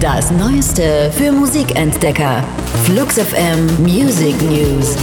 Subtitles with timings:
[0.00, 2.42] Das Neueste für Musikentdecker.
[2.84, 4.96] Flux FM Music News.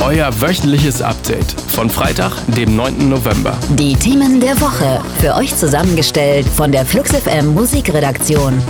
[0.00, 3.08] Euer wöchentliches Update von Freitag, dem 9.
[3.08, 3.56] November.
[3.70, 5.00] Die Themen der Woche.
[5.20, 8.60] Für euch zusammengestellt von der Flux FM Musikredaktion.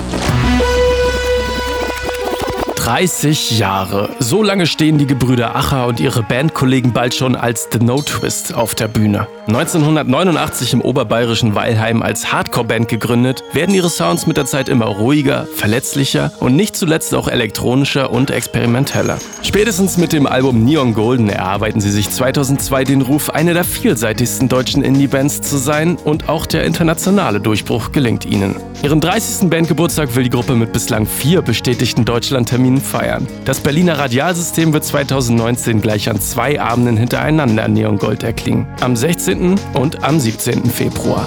[2.87, 4.11] 30 Jahre.
[4.21, 8.55] So lange stehen die Gebrüder Acher und ihre Bandkollegen bald schon als The No Twist
[8.55, 9.27] auf der Bühne.
[9.49, 15.49] 1989 im oberbayerischen Weilheim als Hardcore-Band gegründet, werden ihre Sounds mit der Zeit immer ruhiger,
[15.53, 19.19] verletzlicher und nicht zuletzt auch elektronischer und experimenteller.
[19.43, 24.49] Spätestens mit dem Album Neon Golden erarbeiten sie sich 2002 den Ruf, eine der vielseitigsten
[24.49, 28.55] deutschen Indie-Bands zu sein und auch der internationale Durchbruch gelingt ihnen.
[28.83, 29.49] Ihren 30.
[29.51, 33.27] Bandgeburtstag will die Gruppe mit bislang vier bestätigten Deutschlandterminen feiern.
[33.45, 38.67] Das Berliner Radialsystem wird 2019 gleich an zwei Abenden hintereinander Neon Gold erklingen.
[38.81, 39.55] Am 16.
[39.75, 40.71] und am 17.
[40.71, 41.27] Februar.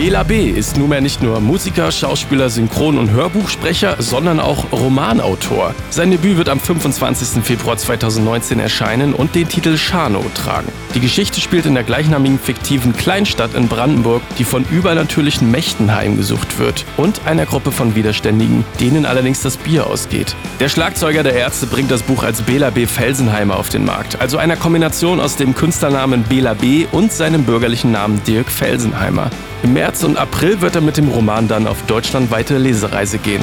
[0.00, 0.48] Bela B.
[0.48, 5.74] ist nunmehr nicht nur Musiker, Schauspieler, Synchron- und Hörbuchsprecher, sondern auch Romanautor.
[5.90, 7.44] Sein Debüt wird am 25.
[7.44, 10.72] Februar 2019 erscheinen und den Titel Schano tragen.
[10.94, 16.58] Die Geschichte spielt in der gleichnamigen fiktiven Kleinstadt in Brandenburg, die von übernatürlichen Mächten heimgesucht
[16.58, 20.34] wird und einer Gruppe von Widerständigen, denen allerdings das Bier ausgeht.
[20.60, 22.86] Der Schlagzeuger der Ärzte bringt das Buch als Bela B.
[22.86, 26.86] Felsenheimer auf den Markt, also einer Kombination aus dem Künstlernamen Bela B.
[26.90, 29.30] und seinem bürgerlichen Namen Dirk Felsenheimer.
[29.62, 33.42] Im März und April wird er mit dem Roman dann auf deutschlandweite Lesereise gehen.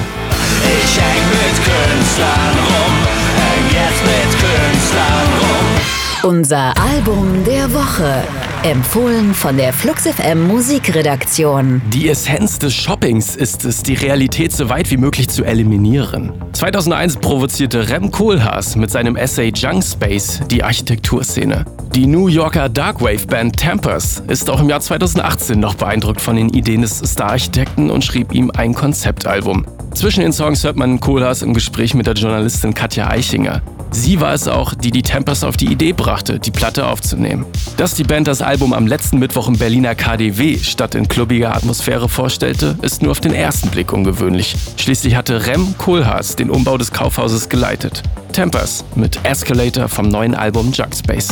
[0.64, 2.94] Ich häng mit Künstlern rum,
[3.38, 6.32] häng jetzt mit Künstlern rum.
[6.32, 8.24] Unser Album der Woche.
[8.64, 11.82] Empfohlen von der Flux FM Musikredaktion.
[11.94, 16.34] Die Essenz des Shoppings ist es, die Realität so weit wie möglich zu eliminieren.
[16.54, 21.66] 2001 provozierte Rem Koolhaas mit seinem Essay Junk Space die Architekturszene.
[21.98, 26.84] Die New Yorker Darkwave-Band Tempers ist auch im Jahr 2018 noch beeindruckt von den Ideen
[26.84, 29.66] des Star-Architekten und schrieb ihm ein Konzeptalbum.
[29.95, 33.63] Zwischen den Songs hört man Kohlhaas im Gespräch mit der Journalistin Katja Eichinger.
[33.90, 37.47] Sie war es auch, die die Tempers auf die Idee brachte, die Platte aufzunehmen.
[37.78, 42.09] Dass die Band das Album am letzten Mittwoch im Berliner KDW statt in klubbiger Atmosphäre
[42.09, 44.56] vorstellte, ist nur auf den ersten Blick ungewöhnlich.
[44.78, 48.03] Schließlich hatte Rem Kohlhaas den Umbau des Kaufhauses geleitet.
[48.34, 51.29] Tempers mit Escalator vom neuen Album Jug Space.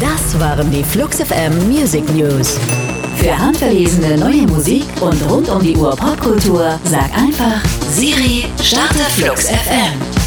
[0.00, 2.58] Das waren die Flux FM Music News.
[3.60, 9.48] Für handverlesene neue Musik und rund um die Uhr Popkultur sag einfach Siri, starte Flux
[9.48, 10.19] FM.